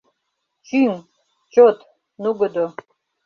[0.67, 0.93] Чӱҥ—
[1.53, 1.77] чот,
[2.21, 2.65] нугыдо.